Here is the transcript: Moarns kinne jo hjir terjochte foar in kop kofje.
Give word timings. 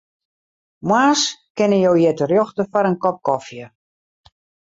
Moarns 0.91 1.25
kinne 1.61 1.77
jo 1.83 1.91
hjir 1.99 2.17
terjochte 2.21 2.67
foar 2.71 2.89
in 2.91 2.97
kop 3.03 3.17
kofje. 3.29 3.65